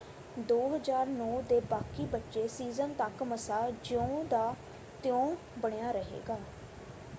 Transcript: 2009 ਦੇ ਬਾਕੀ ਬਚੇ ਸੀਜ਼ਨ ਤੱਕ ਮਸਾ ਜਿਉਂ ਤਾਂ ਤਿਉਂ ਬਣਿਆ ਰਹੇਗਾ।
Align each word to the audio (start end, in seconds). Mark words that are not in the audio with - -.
2009 0.41 1.41
ਦੇ 1.49 1.59
ਬਾਕੀ 1.69 2.05
ਬਚੇ 2.05 2.47
ਸੀਜ਼ਨ 2.47 2.93
ਤੱਕ 2.93 3.21
ਮਸਾ 3.23 3.59
ਜਿਉਂ 3.83 4.23
ਤਾਂ 4.25 4.53
ਤਿਉਂ 5.03 5.35
ਬਣਿਆ 5.59 5.91
ਰਹੇਗਾ। 5.91 6.37